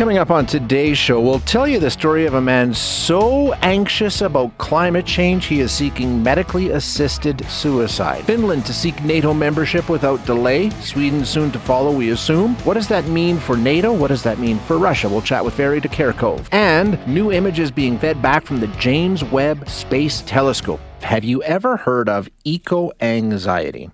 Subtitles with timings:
[0.00, 4.22] Coming up on today's show, we'll tell you the story of a man so anxious
[4.22, 8.24] about climate change he is seeking medically assisted suicide.
[8.24, 10.70] Finland to seek NATO membership without delay.
[10.80, 12.54] Sweden soon to follow, we assume.
[12.64, 13.92] What does that mean for NATO?
[13.92, 15.06] What does that mean for Russia?
[15.06, 16.48] We'll chat with Barry de Kerckhove.
[16.50, 20.80] And new images being fed back from the James Webb Space Telescope.
[21.02, 23.90] Have you ever heard of eco anxiety?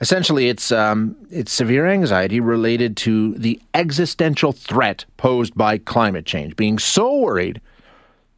[0.00, 6.56] Essentially, it's um, it's severe anxiety related to the existential threat posed by climate change.
[6.56, 7.60] Being so worried,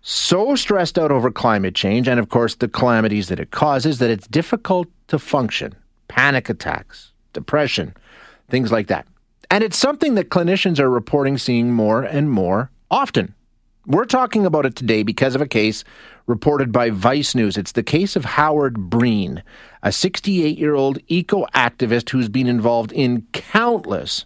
[0.02, 4.10] so stressed out over climate change, and of course the calamities that it causes, that
[4.10, 5.74] it's difficult to function.
[6.08, 7.94] Panic attacks, depression,
[8.48, 9.06] things like that.
[9.50, 13.34] And it's something that clinicians are reporting seeing more and more often.
[13.86, 15.84] We're talking about it today because of a case
[16.26, 17.56] reported by Vice News.
[17.56, 19.42] It's the case of Howard Breen,
[19.82, 24.24] a 68 year old eco activist who's been involved in countless,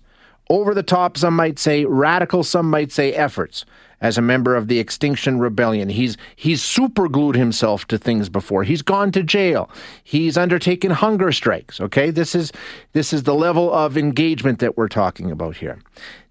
[0.50, 3.64] over the top, some might say radical, some might say efforts.
[4.00, 8.62] As a member of the Extinction Rebellion, he's he's superglued himself to things before.
[8.62, 9.68] He's gone to jail.
[10.04, 11.80] He's undertaken hunger strikes.
[11.80, 12.52] Okay, this is
[12.92, 15.80] this is the level of engagement that we're talking about here.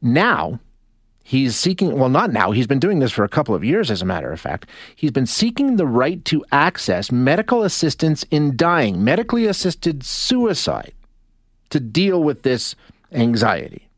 [0.02, 0.62] Now,
[1.28, 4.02] He's seeking, well, not now, he's been doing this for a couple of years, as
[4.02, 4.70] a matter of fact.
[4.96, 10.94] He's been seeking the right to access medical assistance in dying, medically assisted suicide,
[11.72, 12.76] to deal with this
[13.12, 13.90] anxiety.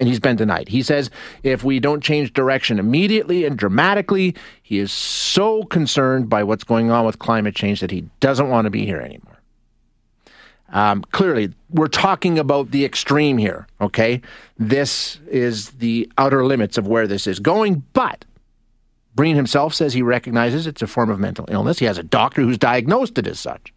[0.00, 0.70] And he's been denied.
[0.70, 1.10] He says
[1.42, 6.90] if we don't change direction immediately and dramatically, he is so concerned by what's going
[6.90, 9.37] on with climate change that he doesn't want to be here anymore.
[10.70, 14.20] Um, clearly, we're talking about the extreme here, okay?
[14.58, 18.24] This is the outer limits of where this is going, but
[19.14, 21.78] Breen himself says he recognizes it's a form of mental illness.
[21.78, 23.72] He has a doctor who's diagnosed it as such.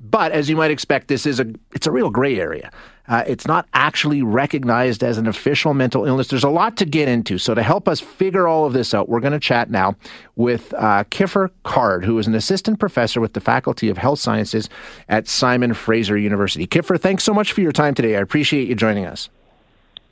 [0.00, 2.70] But as you might expect, this is a it's a real gray area.
[3.06, 6.28] Uh, it's not actually recognized as an official mental illness.
[6.28, 7.36] There's a lot to get into.
[7.38, 9.96] So to help us figure all of this out, we're going to chat now
[10.36, 14.70] with uh, Kiffer Card, who is an assistant professor with the Faculty of Health Sciences
[15.08, 16.66] at Simon Fraser University.
[16.66, 18.16] Kiffer, thanks so much for your time today.
[18.16, 19.28] I appreciate you joining us.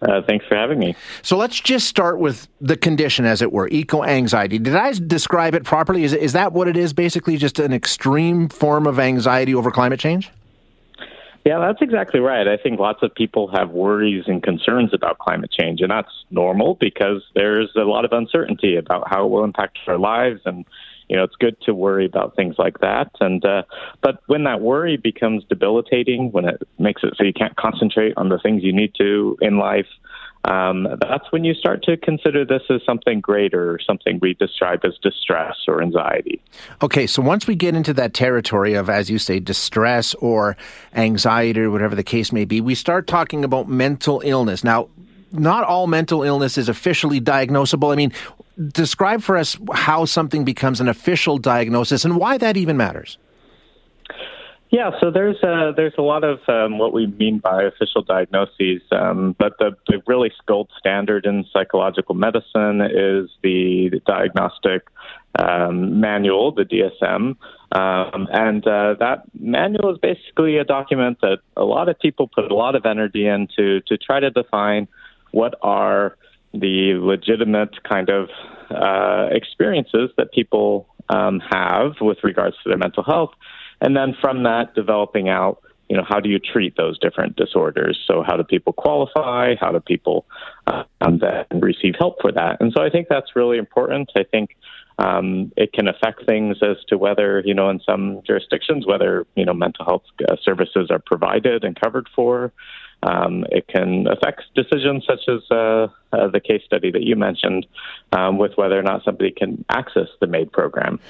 [0.03, 0.97] Uh, thanks for having me.
[1.23, 4.59] So let's just start with the condition, as it were, eco anxiety.
[4.59, 6.03] Did I describe it properly?
[6.03, 6.93] Is, is that what it is?
[6.93, 10.31] Basically, just an extreme form of anxiety over climate change?
[11.45, 12.47] Yeah, that's exactly right.
[12.47, 16.77] I think lots of people have worries and concerns about climate change, and that's normal
[16.77, 20.65] because there's a lot of uncertainty about how it will impact our lives and
[21.09, 23.63] you know it's good to worry about things like that and uh,
[24.01, 28.29] but when that worry becomes debilitating when it makes it so you can't concentrate on
[28.29, 29.87] the things you need to in life
[30.45, 34.95] um, that's when you start to consider this as something greater, something we describe as
[35.01, 36.41] distress or anxiety.
[36.83, 40.57] Okay, so once we get into that territory of, as you say, distress or
[40.95, 44.65] anxiety or whatever the case may be, we start talking about mental illness.
[44.65, 44.89] Now,
[45.31, 47.93] not all mental illness is officially diagnosable.
[47.93, 48.13] I mean,
[48.69, 53.17] describe for us how something becomes an official diagnosis and why that even matters.
[54.73, 58.81] Yeah, so there's a, there's a lot of um, what we mean by official diagnoses,
[58.91, 64.89] um, but the, the really gold standard in psychological medicine is the, the diagnostic
[65.39, 67.37] um, manual, the DSM,
[67.79, 72.51] um, and uh, that manual is basically a document that a lot of people put
[72.51, 74.89] a lot of energy into to try to define
[75.33, 76.17] what are
[76.55, 78.31] the legitimate kind of
[78.71, 83.33] uh, experiences that people um, have with regards to their mental health
[83.83, 88.03] and then from that, developing out, you know, how do you treat those different disorders?
[88.07, 89.57] So how do people qualify?
[89.61, 90.25] How do people
[90.67, 92.61] uh, then receive help for that?
[92.61, 94.11] And so I think that's really important.
[94.17, 94.57] I think
[94.99, 99.45] um, it can affect things as to whether, you know, in some jurisdictions, whether, you
[99.45, 102.53] know, mental health uh, services are provided and covered for.
[103.03, 107.67] Um, it can affect decisions such as uh, uh, the case study that you mentioned
[108.13, 111.01] um, with whether or not somebody can access the MAID program.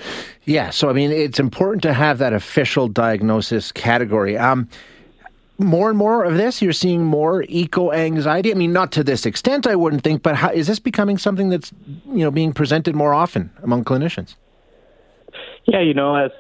[0.45, 4.39] Yeah, so I mean, it's important to have that official diagnosis category.
[4.39, 4.69] Um,
[5.59, 8.51] more and more of this, you're seeing more eco anxiety.
[8.51, 11.51] I mean, not to this extent, I wouldn't think, but how, is this becoming something
[11.51, 11.73] that's
[12.07, 14.35] you know being presented more often among clinicians?
[15.65, 16.31] Yeah, you know, as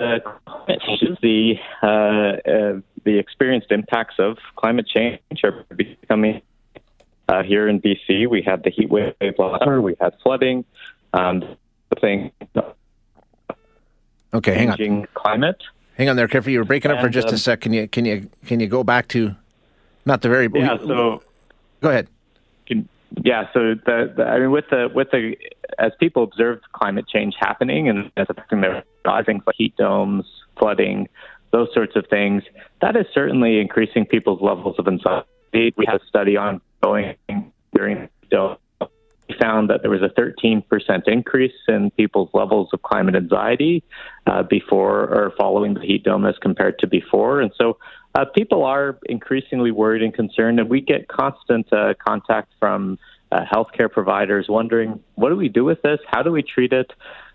[0.00, 0.18] uh,
[1.22, 6.42] the uh, uh, the experienced impacts of climate change are becoming
[7.28, 8.28] uh, here in BC.
[8.28, 9.80] We had the heat wave last summer.
[9.80, 10.64] We had flooding.
[11.12, 11.56] Um,
[11.90, 12.30] the thing.
[14.34, 15.06] Okay, hang on.
[15.14, 15.62] Climate.
[15.96, 16.52] Hang on there, Clifford.
[16.52, 17.60] You were breaking up for just um, a sec.
[17.60, 19.34] Can you can you can you go back to
[20.06, 20.78] not the very yeah?
[20.78, 21.22] So
[21.80, 22.08] go ahead.
[22.66, 22.88] Can,
[23.22, 23.48] yeah.
[23.52, 25.36] So the, the I mean with the with the
[25.78, 28.84] as people observed climate change happening and as affecting their
[29.26, 30.24] things like heat domes,
[30.58, 31.08] flooding,
[31.52, 32.42] those sorts of things,
[32.80, 35.74] that is certainly increasing people's levels of anxiety.
[35.76, 37.16] We had a study ongoing
[37.74, 38.56] during the
[39.28, 40.64] we found that there was a 13%
[41.06, 43.82] increase in people's levels of climate anxiety
[44.26, 47.40] uh, before or following the heat dome as compared to before.
[47.40, 47.78] And so
[48.14, 52.98] uh, people are increasingly worried and concerned, and we get constant uh, contact from
[53.30, 56.00] uh, healthcare providers wondering, what do we do with this?
[56.06, 56.92] How do we treat it?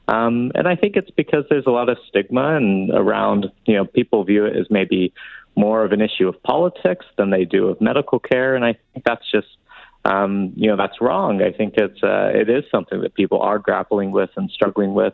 [0.07, 3.85] Um, and I think it's because there's a lot of stigma and around, you know,
[3.85, 5.13] people view it as maybe
[5.55, 8.55] more of an issue of politics than they do of medical care.
[8.55, 9.47] And I think that's just
[10.05, 11.41] um, you know that's wrong.
[11.41, 15.13] I think it's uh, it is something that people are grappling with and struggling with,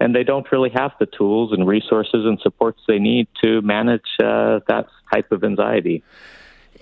[0.00, 4.08] and they don't really have the tools and resources and supports they need to manage
[4.22, 6.02] uh, that type of anxiety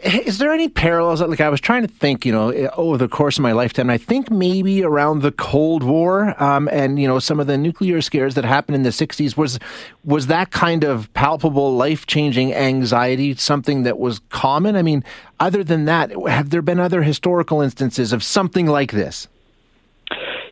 [0.02, 1.20] is there any parallels?
[1.20, 3.88] Like I was trying to think, you know, eh, over the course of my lifetime.
[3.88, 8.02] I think maybe around the Cold War um, and you know some of the nuclear
[8.02, 9.58] scares that happened in the '60s was
[10.04, 14.76] was that kind of palpable, life changing anxiety something that was common.
[14.76, 15.04] I mean,
[15.38, 19.28] other than that, have there been other historical instances of something like this?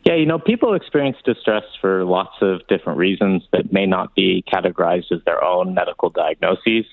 [0.03, 4.43] Yeah, you know, people experience distress for lots of different reasons that may not be
[4.51, 6.85] categorized as their own medical diagnoses.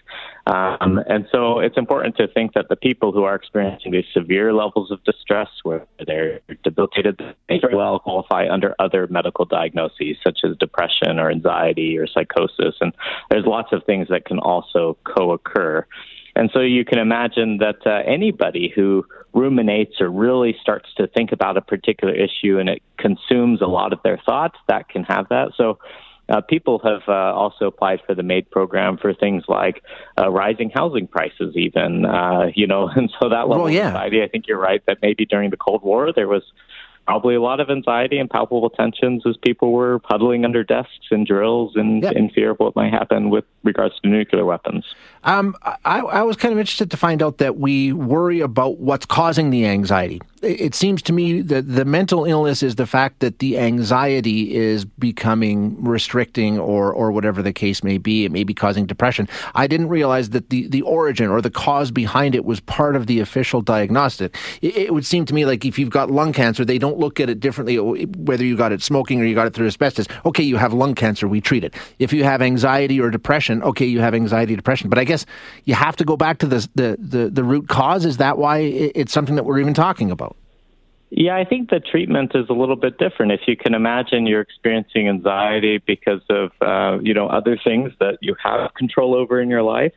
[0.47, 4.53] Um, and so it's important to think that the people who are experiencing these severe
[4.53, 10.57] levels of distress, where they're debilitated, may well qualify under other medical diagnoses, such as
[10.59, 12.75] depression or anxiety or psychosis.
[12.83, 12.93] And
[13.31, 15.87] there's lots of things that can also co occur.
[16.39, 21.33] And so you can imagine that uh, anybody who ruminates or really starts to think
[21.33, 25.29] about a particular issue and it consumes a lot of their thoughts, that can have
[25.31, 25.49] that.
[25.57, 25.81] So
[26.29, 29.83] uh, people have uh, also applied for the MAID program for things like
[30.17, 33.89] uh, rising housing prices, even uh, you know, and so that level well, yeah.
[33.89, 34.23] of anxiety.
[34.23, 36.45] I think you're right that maybe during the Cold War there was
[37.09, 41.27] probably a lot of anxiety and palpable tensions as people were huddling under desks and
[41.27, 44.85] drills and in fear of what might happen with regards to nuclear weapons.
[45.25, 45.57] Um,
[45.87, 49.49] I, I, was kind of interested to find out that we worry about what's causing
[49.49, 50.21] the anxiety.
[50.43, 54.85] It seems to me that the mental illness is the fact that the anxiety is
[54.85, 58.25] becoming restricting or, or whatever the case may be.
[58.25, 59.29] It may be causing depression.
[59.55, 63.07] I didn't realize that the, the origin or the cause behind it was part of
[63.07, 64.37] the official diagnostic.
[64.63, 67.19] It, it would seem to me like if you've got lung cancer, they don't look
[67.19, 70.07] at it differently, oh, whether you got it smoking or you got it through asbestos.
[70.25, 71.75] Okay, you have lung cancer, we treat it.
[71.99, 74.89] If you have anxiety or depression, okay, you have anxiety, depression.
[74.89, 75.27] But I guess
[75.65, 78.05] you have to go back to the, the, the, the root cause.
[78.05, 80.28] Is that why it's something that we're even talking about?
[81.11, 83.33] Yeah, I think the treatment is a little bit different.
[83.33, 88.19] If you can imagine you're experiencing anxiety because of uh, you know other things that
[88.21, 89.95] you have control over in your life,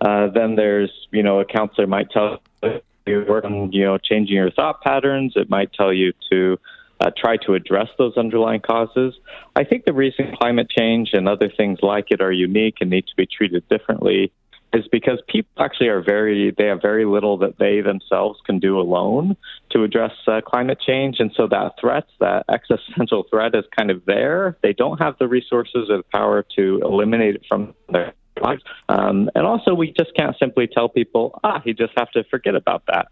[0.00, 4.36] uh, then there's you know a counselor might tell you work on you know changing
[4.36, 5.32] your thought patterns.
[5.34, 6.58] It might tell you to
[7.00, 9.14] uh, try to address those underlying causes.
[9.56, 13.06] I think the reason climate change and other things like it are unique and need
[13.08, 14.32] to be treated differently
[14.74, 18.78] is because people actually are very they have very little that they themselves can do
[18.78, 19.36] alone
[19.70, 24.04] to address uh, climate change and so that threat that existential threat is kind of
[24.04, 28.62] there they don't have the resources or the power to eliminate it from their lives
[28.88, 32.54] um, and also we just can't simply tell people ah you just have to forget
[32.54, 33.06] about that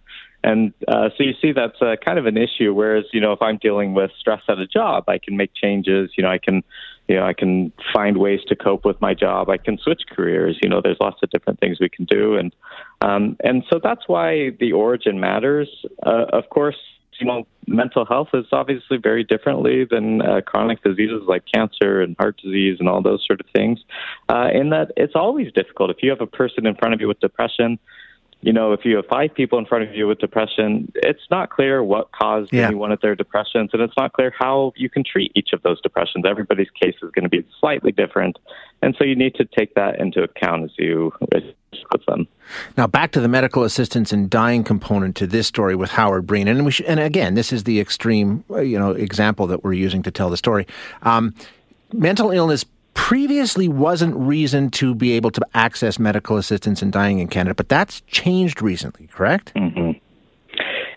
[0.45, 2.75] and uh, so you see that's uh, kind of an issue.
[2.75, 6.11] Whereas, you know, if I'm dealing with stress at a job, I can make changes.
[6.17, 6.65] You know, I can,
[7.09, 9.51] you know, I can find ways to cope with my job.
[9.51, 10.59] I can switch careers.
[10.63, 12.55] You know, there's lots of different things we can do, and
[13.01, 15.69] um, and so that's why the origin matters.
[16.07, 16.77] Uh, of course,
[17.19, 22.17] you know, mental health is obviously very differently than uh, chronic diseases like cancer and
[22.19, 23.81] heart disease and all those sort of things.
[24.29, 27.09] Uh, in that it's always difficult if you have a person in front of you
[27.09, 27.79] with depression
[28.43, 31.51] you know, if you have five people in front of you with depression, it's not
[31.51, 32.67] clear what caused yeah.
[32.67, 35.63] any one of their depressions, and it's not clear how you can treat each of
[35.63, 36.25] those depressions.
[36.27, 38.39] Everybody's case is going to be slightly different,
[38.83, 41.13] and so you need to take that into account as you
[41.93, 42.27] with them.
[42.77, 46.49] Now, back to the medical assistance and dying component to this story with Howard Breen,
[46.49, 50.11] and we and again, this is the extreme, you know, example that we're using to
[50.11, 50.67] tell the story.
[51.03, 51.35] Um,
[51.93, 57.29] mental illness previously wasn't reason to be able to access medical assistance in dying in
[57.29, 59.53] Canada, but that's changed recently, correct?
[59.55, 59.99] Mm-hmm.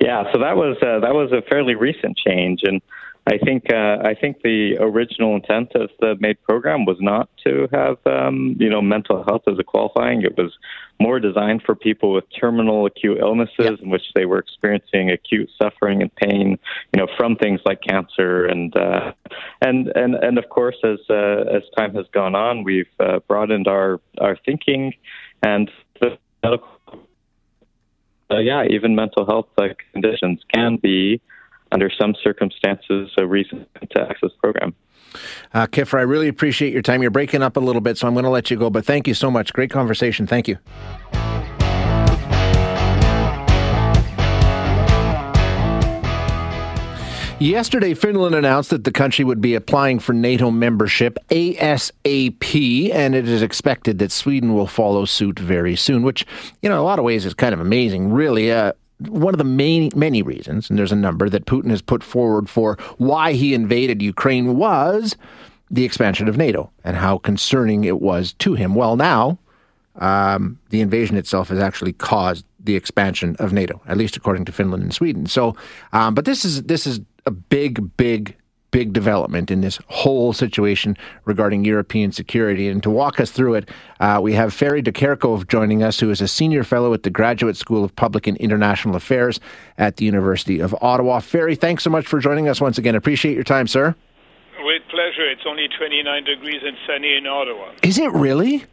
[0.01, 2.81] Yeah, so that was uh, that was a fairly recent change, and
[3.27, 7.67] I think uh, I think the original intent of the MAID program was not to
[7.71, 10.21] have um, you know mental health as a qualifying.
[10.21, 10.53] It was
[10.99, 13.75] more designed for people with terminal acute illnesses yeah.
[13.81, 16.59] in which they were experiencing acute suffering and pain,
[16.93, 19.11] you know, from things like cancer and uh,
[19.59, 23.67] and and and of course, as uh, as time has gone on, we've uh, broadened
[23.67, 24.93] our our thinking
[25.41, 26.69] and the medical.
[28.29, 31.21] Uh, yeah, even mental health uh, conditions can be
[31.75, 34.73] under some circumstances, a reason to access program.
[35.53, 37.01] Uh, Kiffer, I really appreciate your time.
[37.01, 38.69] You're breaking up a little bit, so I'm going to let you go.
[38.69, 39.51] But thank you so much.
[39.51, 40.25] Great conversation.
[40.25, 40.57] Thank you.
[47.39, 53.27] Yesterday, Finland announced that the country would be applying for NATO membership ASAP, and it
[53.27, 56.25] is expected that Sweden will follow suit very soon, which,
[56.61, 58.49] you know, in a lot of ways is kind of amazing, really.
[58.49, 62.03] Uh, one of the main, many reasons, and there's a number that Putin has put
[62.03, 65.15] forward for why he invaded Ukraine was
[65.69, 68.75] the expansion of NATO and how concerning it was to him.
[68.75, 69.37] Well, now
[69.95, 74.51] um, the invasion itself has actually caused the expansion of NATO, at least according to
[74.51, 75.25] Finland and Sweden.
[75.27, 75.55] So,
[75.93, 78.35] um, but this is this is a big, big
[78.75, 82.67] big development in this whole situation regarding European security.
[82.67, 83.69] And to walk us through it,
[84.01, 87.09] uh, we have Ferry de Kerckhove joining us, who is a senior fellow at the
[87.09, 89.39] Graduate School of Public and International Affairs
[89.77, 91.21] at the University of Ottawa.
[91.21, 92.95] Ferry, thanks so much for joining us once again.
[92.95, 93.95] Appreciate your time, sir.
[94.59, 95.25] With pleasure.
[95.31, 97.71] It's only 29 degrees and sunny in Ottawa.
[97.81, 98.65] Is it really?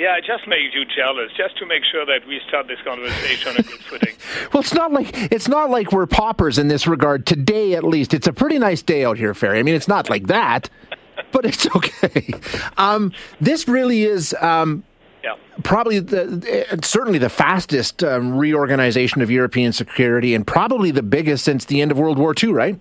[0.00, 3.50] Yeah, it just made you jealous, just to make sure that we start this conversation
[3.50, 4.14] on a good footing.
[4.54, 7.74] well, it's not like it's not like we're paupers in this regard today.
[7.74, 9.58] At least it's a pretty nice day out here, Ferry.
[9.58, 10.70] I mean, it's not like that,
[11.32, 12.30] but it's okay.
[12.78, 14.34] Um, this really is.
[14.40, 14.84] Um,
[15.22, 15.34] yeah.
[15.64, 21.66] Probably the certainly the fastest um, reorganization of European security, and probably the biggest since
[21.66, 22.80] the end of World War II, right?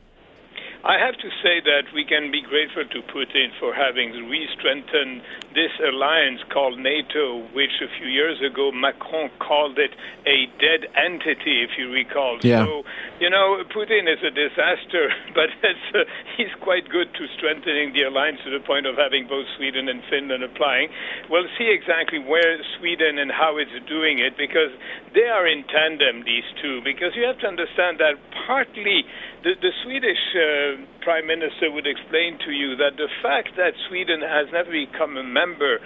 [0.79, 5.19] I have to say that we can be grateful to Putin for having re-strengthened
[5.51, 9.91] this alliance called NATO, which a few years ago Macron called it
[10.24, 12.39] a dead entity, if you recall.
[12.39, 12.63] Yeah.
[12.63, 12.88] So,
[13.19, 16.07] you know, Putin is a disaster, but uh,
[16.39, 20.00] he's quite good to strengthening the alliance to the point of having both Sweden and
[20.07, 20.88] Finland applying.
[21.27, 24.71] We'll see exactly where Sweden and how it's doing it because
[25.12, 28.15] they are in tandem, these two, because you have to understand that
[28.48, 29.03] partly
[29.43, 34.22] the, the Swedish uh, Prime Minister would explain to you that the fact that Sweden
[34.22, 35.79] has never become a member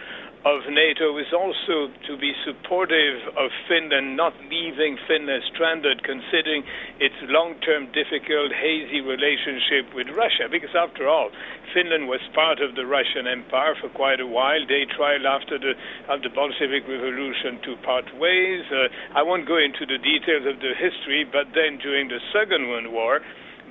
[0.46, 6.68] of NATO is also to be supportive of Finland not leaving Finland stranded, considering
[7.00, 10.52] its long term, difficult, hazy relationship with Russia.
[10.52, 11.32] Because, after all,
[11.74, 14.60] Finland was part of the Russian Empire for quite a while.
[14.68, 15.80] They tried after the,
[16.12, 18.68] after the Bolshevik Revolution to part ways.
[18.68, 22.68] Uh, I won't go into the details of the history, but then during the Second
[22.68, 23.24] World War,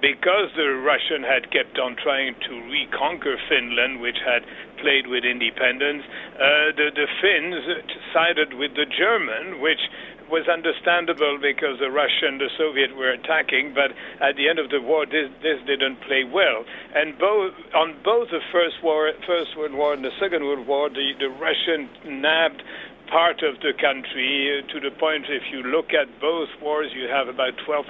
[0.03, 4.43] because the Russian had kept on trying to reconquer Finland, which had
[4.83, 6.03] played with independence,
[6.35, 7.63] uh, the, the Finns
[8.13, 9.79] sided with the German, which
[10.33, 13.93] was understandable because the Russian, the Soviet were attacking, but
[14.25, 16.65] at the end of the war, this, this didn't play well.
[16.97, 20.89] And both on both the First War, First World War and the Second World War,
[20.89, 22.65] the, the Russian nabbed
[23.13, 27.05] part of the country uh, to the point if you look at both wars, you
[27.13, 27.85] have about 12%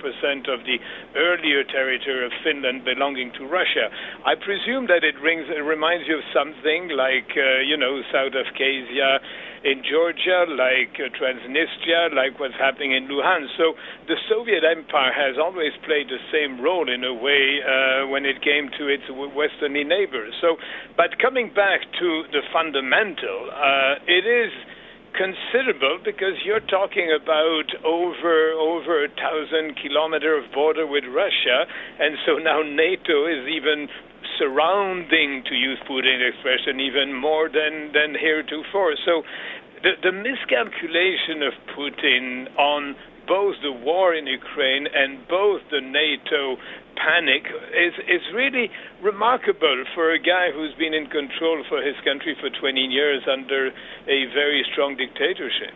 [0.51, 0.83] of the
[1.15, 3.87] earlier territory of Finland belonging to Russia.
[4.27, 8.35] I presume that it rings, it reminds you of something like, uh, you know, South
[8.35, 9.23] Abkhazia
[9.63, 13.55] in Georgia, like uh, Transnistria, like what's happening in Luhansk.
[13.55, 13.79] So
[14.11, 18.43] the Soviet Empire has always played the same role in a way uh, when it
[18.43, 20.35] came to its westerly neighbors.
[20.43, 20.59] So,
[20.99, 24.51] but coming back to the fundamental, uh, it is
[25.15, 31.67] considerable because you're talking about over over a thousand kilometer of border with Russia,
[32.01, 33.89] and so now NATO is even
[34.39, 38.97] surrounding, to use Putin's expression, even more than than heretofore.
[39.05, 39.23] So
[39.83, 42.97] the the miscalculation of Putin on
[43.33, 46.43] both the war in Ukraine and both the NATO
[46.97, 47.45] panic
[47.87, 48.67] is is really
[49.03, 53.69] remarkable for a guy who's been in control for his country for 20 years under
[54.17, 55.75] a very strong dictatorship.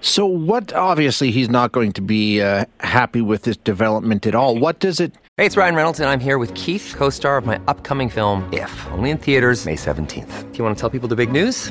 [0.00, 0.72] So, what?
[0.72, 4.58] Obviously, he's not going to be uh, happy with this development at all.
[4.58, 5.12] What does it?
[5.36, 8.38] Hey, it's Ryan Reynolds, and I'm here with Keith, co-star of my upcoming film.
[8.52, 10.32] If only in theaters May 17th.
[10.50, 11.70] Do you want to tell people the big news?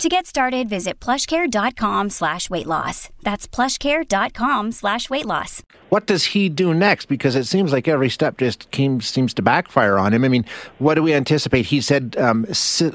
[0.00, 3.10] To get started, visit plushcare.com slash weight loss.
[3.22, 5.62] That's plushcare.com slash weight loss.
[5.88, 7.06] What does he do next?
[7.06, 10.24] Because it seems like every step just came, seems to backfire on him.
[10.24, 10.44] I mean,
[10.80, 11.66] what do we anticipate?
[11.66, 12.44] He said, um,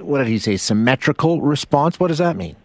[0.02, 0.58] what did he say?
[0.58, 2.02] Symmetrical response?
[2.02, 2.58] What does that mean?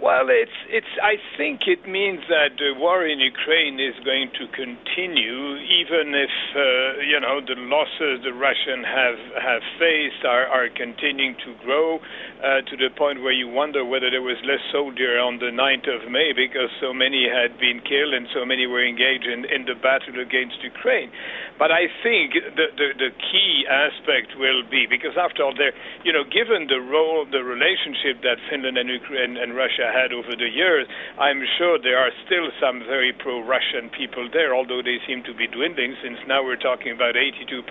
[0.00, 0.88] Well, it's it's.
[1.04, 6.32] I think it means that the war in Ukraine is going to continue, even if
[6.56, 12.00] uh, you know the losses the Russians have have faced are are continuing to grow
[12.40, 15.84] uh, to the point where you wonder whether there was less soldier on the 9th
[15.92, 19.68] of May because so many had been killed and so many were engaged in, in
[19.68, 21.12] the battle against Ukraine.
[21.60, 25.76] But I think the, the the key aspect will be because after all, there
[26.08, 30.32] you know given the role the relationship that Finland and Ukraine and Russia had over
[30.38, 30.86] the years,
[31.18, 35.46] I'm sure there are still some very pro-Russian people there, although they seem to be
[35.46, 37.66] dwindling since now we're talking about 82%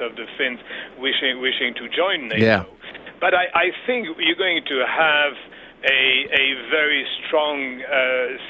[0.00, 0.60] of the Finns
[0.98, 2.44] wishing wishing to join NATO.
[2.44, 2.64] Yeah.
[3.20, 5.34] But I, I think you're going to have
[5.84, 7.92] a, a very strong uh,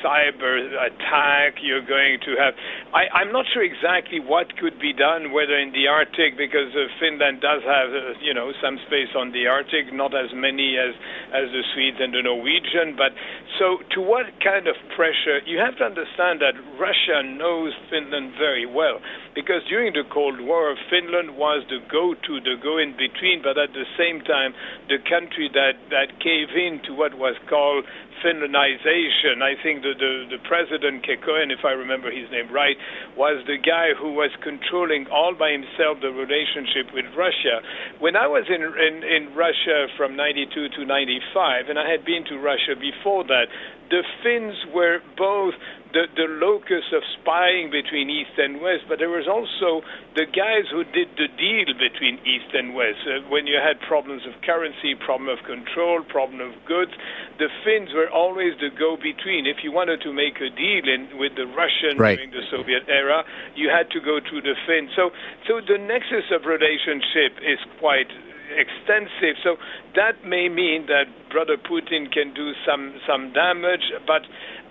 [0.06, 0.54] cyber
[0.86, 1.58] attack.
[1.62, 2.54] You're going to have.
[2.94, 6.86] I, I'm not sure exactly what could be done, whether in the Arctic, because uh,
[7.02, 10.94] Finland does have, uh, you know, some space on the Arctic, not as many as
[11.34, 12.94] as the Swedes and the Norwegian.
[12.94, 13.12] But
[13.58, 15.42] so, to what kind of pressure?
[15.42, 19.02] You have to understand that Russia knows Finland very well,
[19.34, 24.20] because during the Cold War, Finland was the go-to, the go-in-between, but at the same
[24.22, 24.54] time,
[24.88, 27.84] the country that that gave in to what was called
[28.24, 29.44] Finlandization.
[29.44, 32.76] I think the, the, the president, if I remember his name right,
[33.16, 37.60] was the guy who was controlling all by himself the relationship with Russia.
[38.00, 42.24] When I was in, in, in Russia from 92 to 95, and I had been
[42.32, 43.52] to Russia before that,
[43.90, 45.54] the Finns were both
[45.94, 49.86] the, the locus of spying between East and West, but there was also
[50.18, 52.98] the guys who did the deal between East and West.
[53.06, 56.90] Uh, when you had problems of currency, problem of control, problem of goods,
[57.38, 59.44] the Finns were always the go-between.
[59.44, 62.14] If you wanted to make a deal in, with the Russians Right.
[62.14, 63.24] during the Soviet era,
[63.58, 64.90] you had to go through the Finns.
[64.94, 65.10] So,
[65.46, 68.08] so the nexus of relationship is quite
[68.54, 69.34] extensive.
[69.42, 69.56] So
[69.98, 74.22] that may mean that Brother Putin can do some some damage, but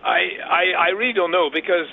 [0.04, 1.92] I I, I really don't know because.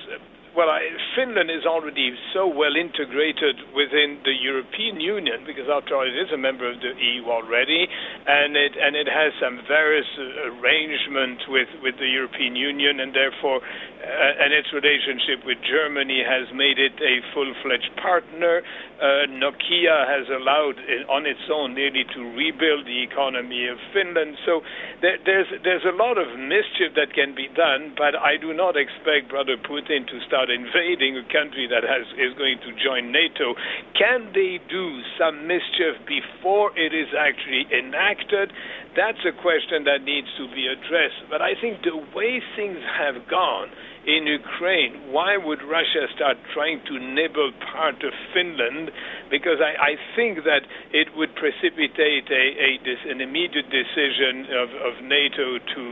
[0.51, 0.83] Well, I,
[1.15, 6.33] Finland is already so well integrated within the European Union because, after all, it is
[6.35, 7.87] a member of the EU already,
[8.27, 13.15] and it and it has some various uh, arrangements with with the European Union, and
[13.15, 18.63] therefore, uh, and its relationship with Germany has made it a full-fledged partner.
[19.01, 20.77] Uh, Nokia has allowed
[21.09, 24.37] on its own nearly to rebuild the economy of Finland.
[24.45, 24.61] So
[25.01, 28.77] there, there's there's a lot of mischief that can be done, but I do not
[28.77, 33.57] expect Brother Putin to start invading a country that has is going to join NATO.
[33.97, 38.53] Can they do some mischief before it is actually enacted?
[38.97, 41.31] That's a question that needs to be addressed.
[41.31, 43.71] But I think the way things have gone
[44.03, 48.91] in Ukraine, why would Russia start trying to nibble part of Finland?
[49.31, 52.71] Because I, I think that it would precipitate a, a
[53.13, 55.85] an immediate decision of, of NATO to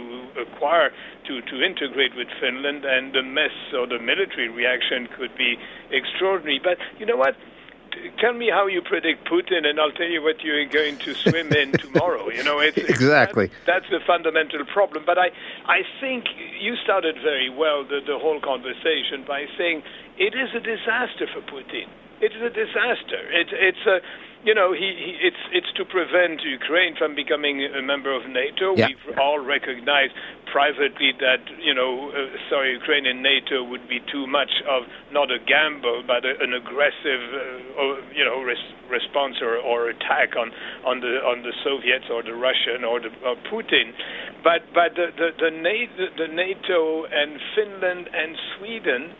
[0.48, 0.90] acquire,
[1.28, 5.54] to, to integrate with Finland, and the mess or the military reaction could be
[5.92, 6.58] extraordinary.
[6.58, 7.36] But you know what?
[8.18, 11.52] Tell me how you predict Putin, and I'll tell you what you're going to swim
[11.52, 12.28] in tomorrow.
[12.30, 13.50] You know, it's Exactly.
[13.66, 15.04] that's the fundamental problem.
[15.06, 15.30] But I,
[15.66, 16.24] I think
[16.60, 19.82] you started very well the, the whole conversation by saying
[20.18, 21.86] it is a disaster for Putin.
[22.20, 23.22] It is a disaster.
[23.30, 24.00] It, it's a,
[24.44, 28.76] you know, he, he it's it's to prevent Ukraine from becoming a member of NATO.
[28.76, 28.88] Yeah.
[28.88, 30.14] We've all recognized
[30.46, 35.30] privately that you know, uh, sorry, Ukraine and NATO would be too much of not
[35.30, 40.36] a gamble, but a, an aggressive, uh, or, you know, res- response or, or attack
[40.38, 40.50] on
[40.86, 43.92] on the on the Soviets or the Russian or the or Putin.
[44.44, 49.12] But but the the, the, NATO, the NATO and Finland and Sweden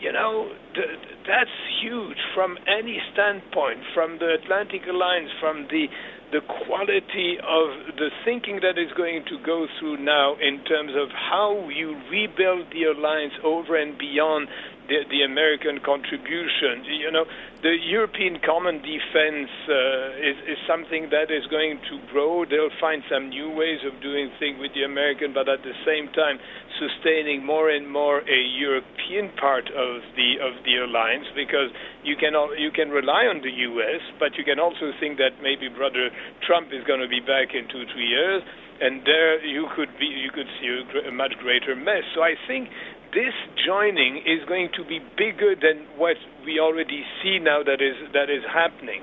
[0.00, 5.86] you know, th- that's huge from any standpoint, from the Atlantic Alliance, from the
[6.32, 11.08] the quality of the thinking that is going to go through now in terms of
[11.14, 14.48] how you rebuild the alliance over and beyond
[14.88, 16.84] the, the American contribution.
[16.84, 17.24] You know,
[17.62, 22.44] the European common defense uh, is, is something that is going to grow.
[22.44, 26.08] They'll find some new ways of doing things with the American, but at the same
[26.12, 26.38] time,
[26.78, 31.72] sustaining more and more a European part of the of the alliance because
[32.04, 35.68] you can you can rely on the U.S., but you can also think that maybe
[35.68, 36.10] brother
[36.46, 38.42] Trump is going to be back in two three years,
[38.80, 40.68] and there you could be you could see
[41.08, 42.04] a much greater mess.
[42.14, 42.68] So I think
[43.16, 43.32] this
[43.64, 48.28] joining is going to be bigger than what we already see now that is that
[48.28, 49.00] is happening.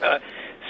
[0.00, 0.16] Uh,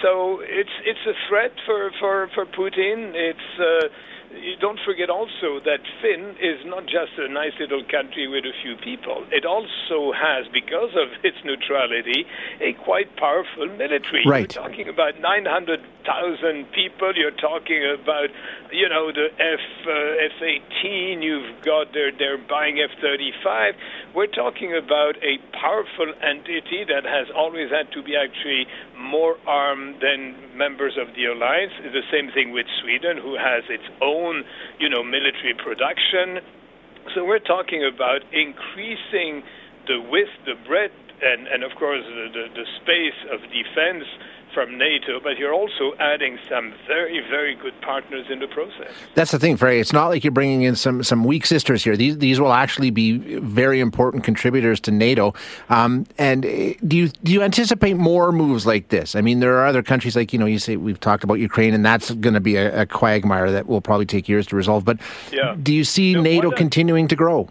[0.02, 3.14] so it's it's a threat for for for Putin.
[3.14, 3.86] It's uh,
[4.34, 8.54] you don't forget also that Finn is not just a nice little country with a
[8.62, 9.22] few people.
[9.30, 12.26] It also has, because of its neutrality,
[12.60, 14.26] a quite powerful military.
[14.26, 14.52] Right.
[14.52, 15.20] You're talking about
[16.04, 17.12] 900,000 people.
[17.16, 18.28] You're talking about,
[18.72, 21.22] you know, the F uh, F-18.
[21.22, 23.72] You've got they're they're buying F-35.
[24.14, 30.00] We're talking about a powerful entity that has always had to be actually more armed
[30.00, 31.72] than members of the alliance.
[31.82, 34.44] The same thing with Sweden, who has its own,
[34.78, 36.40] you know, military production.
[37.14, 39.42] So we're talking about increasing
[39.86, 44.04] the width, the breadth, and, and of course the, the, the space of defense
[44.54, 48.92] from NATO, but you're also adding some very, very good partners in the process.
[49.14, 49.80] That's the thing, Ferry.
[49.80, 51.96] It's not like you're bringing in some some weak sisters here.
[51.96, 55.34] These these will actually be very important contributors to NATO.
[55.68, 59.16] Um, and uh, do you do you anticipate more moves like this?
[59.16, 61.74] I mean, there are other countries like you know you say we've talked about Ukraine,
[61.74, 64.84] and that's going to be a, a, quagmire that will probably take years to resolve.
[64.84, 65.00] But
[65.32, 65.56] yeah.
[65.60, 67.48] do you see NATO continuing to grow?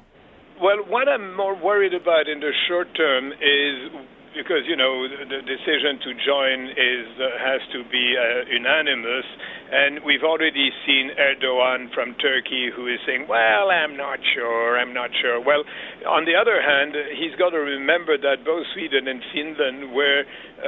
[0.62, 3.92] Well, what I'm more worried about in the short term is
[4.34, 9.26] because you know the decision to join is uh, has to be uh, unanimous,
[9.72, 14.94] and we've already seen Erdogan from Turkey who is saying, "Well, I'm not sure, I'm
[14.94, 15.64] not sure." Well,
[16.10, 20.66] on the other hand, he's got to remember that both Sweden and Finland were uh,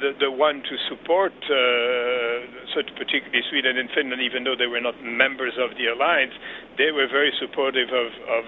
[0.00, 2.44] the the one to support, uh,
[2.76, 6.34] so particularly Sweden and Finland, even though they were not members of the alliance,
[6.76, 8.44] they were very supportive of of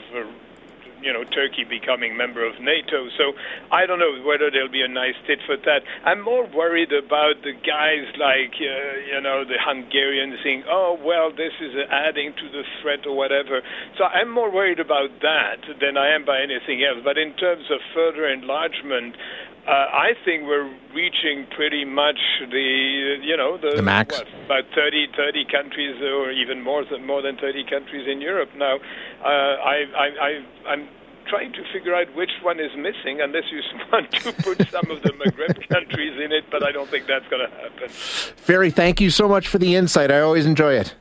[1.02, 3.08] you know Turkey becoming member of NATO.
[3.16, 3.32] So
[3.72, 5.82] I don't know whether there'll be a nice tit for that.
[6.04, 11.30] I'm more worried about the guys like uh, you know the Hungarians saying, "Oh well,
[11.30, 13.62] this is adding to the threat or whatever."
[13.98, 17.00] So I'm more worried about that than I am by anything else.
[17.04, 19.16] But in terms of further enlargement,
[19.66, 22.18] uh, I think we're reaching pretty much
[22.50, 27.06] the you know the, the max what, about 30, 30 countries or even more than
[27.06, 28.76] more than 30 countries in Europe now.
[29.22, 30.88] Uh, I, I, I, I'm
[31.28, 33.60] trying to figure out which one is missing, unless you
[33.92, 37.26] want to put some of the Maghreb countries in it, but I don't think that's
[37.28, 37.88] going to happen.
[37.88, 40.10] Ferry, thank you so much for the insight.
[40.10, 40.94] I always enjoy it.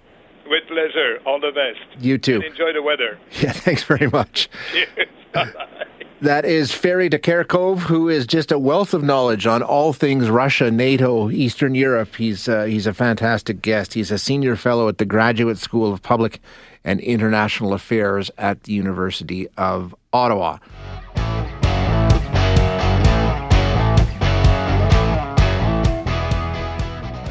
[0.47, 1.19] With pleasure.
[1.25, 2.03] All the best.
[2.03, 2.35] You too.
[2.35, 3.17] And enjoy the weather.
[3.41, 4.49] Yeah, thanks very much.
[6.21, 10.29] That is Ferry de Kerckhove, who is just a wealth of knowledge on all things
[10.29, 12.13] Russia, NATO, Eastern Europe.
[12.13, 13.93] He's uh, he's a fantastic guest.
[13.93, 16.41] He's a senior fellow at the Graduate School of Public
[16.83, 20.57] and International Affairs at the University of Ottawa.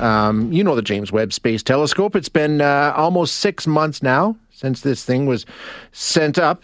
[0.00, 2.16] Um, you know the James Webb Space Telescope.
[2.16, 5.44] It's been uh, almost six months now since this thing was
[5.92, 6.62] sent up.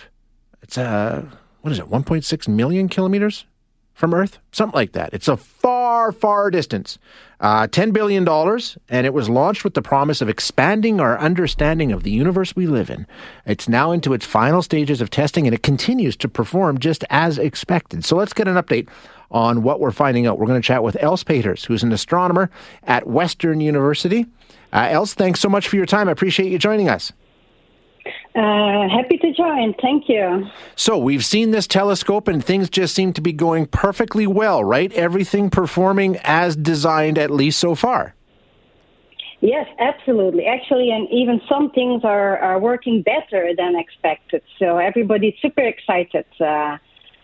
[0.62, 1.26] It's uh,
[1.64, 3.46] what is it, 1.6 million kilometers
[3.94, 4.38] from Earth?
[4.52, 5.14] Something like that.
[5.14, 6.98] It's a far, far distance.
[7.40, 8.28] Uh, $10 billion,
[8.90, 12.66] and it was launched with the promise of expanding our understanding of the universe we
[12.66, 13.06] live in.
[13.46, 17.38] It's now into its final stages of testing, and it continues to perform just as
[17.38, 18.04] expected.
[18.04, 18.86] So let's get an update
[19.30, 20.38] on what we're finding out.
[20.38, 22.50] We're going to chat with Els Peeters, who's an astronomer
[22.82, 24.26] at Western University.
[24.70, 26.10] Uh, Els, thanks so much for your time.
[26.10, 27.10] I appreciate you joining us.
[28.34, 29.74] Uh, happy to join.
[29.80, 30.48] Thank you.
[30.74, 34.92] So, we've seen this telescope and things just seem to be going perfectly well, right?
[34.92, 38.14] Everything performing as designed, at least so far.
[39.40, 40.46] Yes, absolutely.
[40.46, 44.42] Actually, and even some things are, are working better than expected.
[44.58, 46.26] So, everybody's super excited.
[46.40, 46.78] Uh,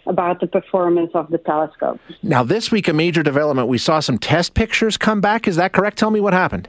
[0.07, 2.01] about the performance of the telescope.
[2.23, 3.69] Now, this week, a major development.
[3.69, 5.47] We saw some test pictures come back.
[5.47, 5.99] Is that correct?
[5.99, 6.69] Tell me what happened.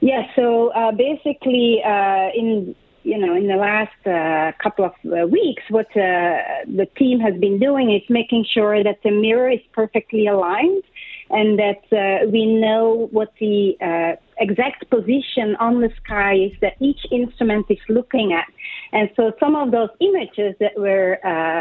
[0.00, 0.26] Yes.
[0.26, 5.26] Yeah, so uh, basically, uh, in you know, in the last uh, couple of uh,
[5.26, 6.36] weeks, what uh,
[6.66, 10.82] the team has been doing is making sure that the mirror is perfectly aligned
[11.30, 16.74] and that uh, we know what the uh, exact position on the sky is that
[16.80, 18.46] each instrument is looking at.
[18.92, 21.14] And so some of those images that were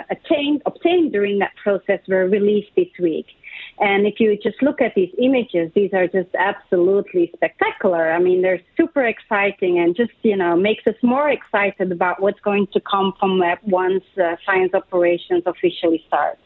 [0.10, 3.28] attained, obtained during that process were released this week.
[3.82, 8.12] And if you just look at these images, these are just absolutely spectacular.
[8.12, 12.42] I mean, they're super exciting and just, you know, makes us more excited about what's
[12.42, 16.38] going to come from that once uh, science operations officially start.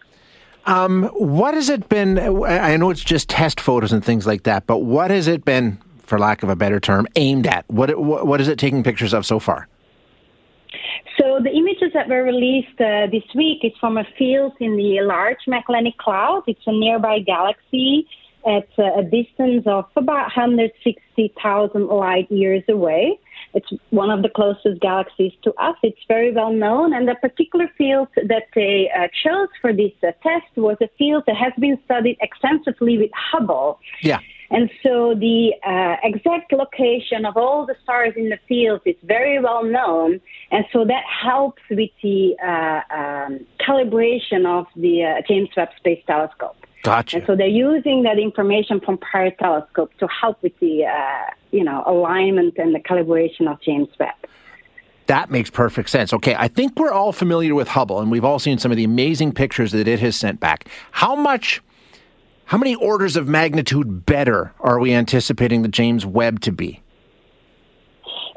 [0.65, 2.19] Um, what has it been?
[2.19, 5.79] I know it's just test photos and things like that, but what has it been,
[6.03, 7.65] for lack of a better term, aimed at?
[7.67, 9.67] What, what, what is it taking pictures of so far?
[11.33, 15.01] So the images that were released uh, this week is from a field in the
[15.01, 16.43] Large Magellanic Cloud.
[16.45, 18.07] It's a nearby galaxy
[18.45, 23.17] at uh, a distance of about 160,000 light years away.
[23.55, 25.75] It's one of the closest galaxies to us.
[25.81, 30.11] It's very well known, and the particular field that they uh, chose for this uh,
[30.21, 33.79] test was a field that has been studied extensively with Hubble.
[34.03, 34.19] Yeah.
[34.49, 39.39] And so the uh, exact location of all the stars in the field is very
[39.39, 40.21] well known.
[40.51, 46.03] And so that helps with the uh, um, calibration of the uh, James Webb Space
[46.05, 46.55] Telescope.
[46.83, 47.17] Gotcha.
[47.17, 51.63] And so they're using that information from Parry Telescope to help with the, uh, you
[51.63, 54.13] know, alignment and the calibration of James Webb.
[55.07, 56.13] That makes perfect sense.
[56.13, 58.83] Okay, I think we're all familiar with Hubble, and we've all seen some of the
[58.83, 60.67] amazing pictures that it has sent back.
[60.91, 61.61] How much
[62.45, 66.81] how many orders of magnitude better are we anticipating the James Webb to be?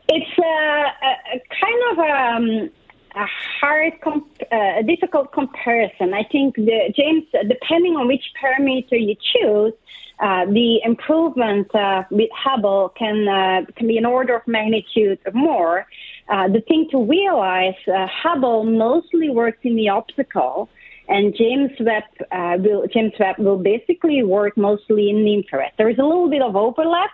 [0.09, 2.71] It's a, a kind of um,
[3.17, 3.27] a
[3.61, 6.15] hard, comp- uh, a difficult comparison.
[6.15, 9.73] I think the James, depending on which parameter you choose,
[10.21, 15.87] uh, the improvement uh, with Hubble can uh, can be an order of magnitude more.
[16.29, 20.69] Uh, the thing to realize, uh, Hubble mostly works in the optical,
[21.09, 25.73] and James Webb uh, will James Webb will basically work mostly in the infrared.
[25.79, 27.11] There is a little bit of overlap,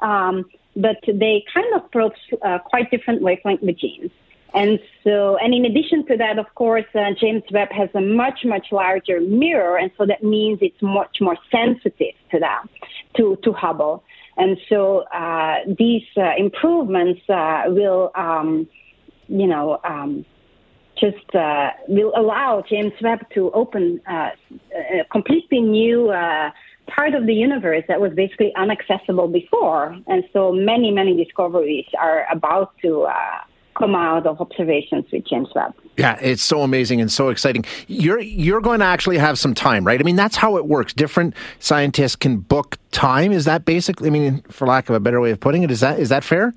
[0.00, 0.44] um,
[0.76, 4.10] but they kind of approach uh, quite different wavelength regimes.
[4.54, 8.44] And so, and in addition to that, of course, uh, James Webb has a much,
[8.44, 12.62] much larger mirror, and so that means it's much more sensitive to that,
[13.16, 14.04] to, to Hubble.
[14.36, 18.68] And so uh, these uh, improvements uh, will, um,
[19.26, 20.24] you know, um,
[20.98, 24.30] just uh, will allow James Webb to open uh,
[24.72, 26.50] a completely new uh,
[26.86, 29.96] part of the universe that was basically inaccessible before.
[30.06, 33.14] And so many, many discoveries are about to uh,
[33.76, 35.74] come out of observations with James Webb.
[35.96, 37.64] Yeah, it's so amazing and so exciting.
[37.86, 40.00] You're you're going to actually have some time, right?
[40.00, 40.92] I mean, that's how it works.
[40.92, 43.32] Different scientists can book time.
[43.32, 44.08] Is that basically?
[44.08, 46.24] I mean, for lack of a better way of putting it, is that is that
[46.24, 46.52] fair?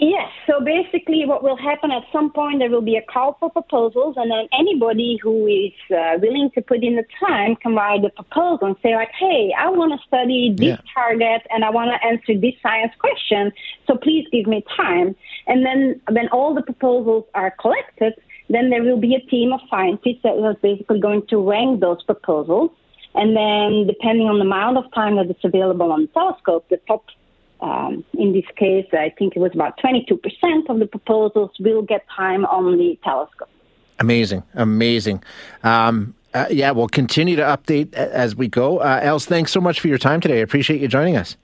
[0.00, 0.30] Yes.
[0.46, 4.14] So basically, what will happen at some point, there will be a call for proposals,
[4.16, 8.08] and then anybody who is uh, willing to put in the time can write a
[8.08, 10.76] proposal and say, like, hey, I want to study this yeah.
[10.94, 13.52] target and I want to answer this science question,
[13.86, 15.14] so please give me time.
[15.46, 18.14] And then when all the proposals are collected,
[18.48, 22.02] then there will be a team of scientists that is basically going to rank those
[22.04, 22.70] proposals.
[23.14, 26.78] And then, depending on the amount of time that is available on the telescope, the
[26.86, 27.04] top
[27.62, 30.20] um, in this case, I think it was about 22%
[30.68, 33.48] of the proposals will get time on the telescope.
[33.98, 35.22] Amazing, amazing.
[35.62, 38.78] Um, uh, yeah, we'll continue to update as we go.
[38.78, 40.38] Uh, Els, thanks so much for your time today.
[40.38, 41.36] I appreciate you joining us.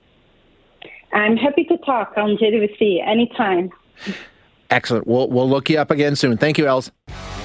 [1.13, 3.69] I'm happy to talk on JWC anytime.
[4.69, 5.07] Excellent.
[5.07, 6.37] We'll, we'll look you up again soon.
[6.37, 6.91] Thank you, Els.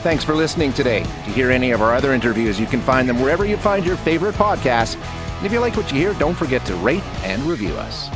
[0.03, 1.03] Thanks for listening today.
[1.03, 3.97] To hear any of our other interviews, you can find them wherever you find your
[3.97, 4.97] favorite podcasts.
[5.37, 8.09] And if you like what you hear, don't forget to rate and review us.